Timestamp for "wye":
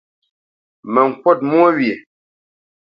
1.77-1.93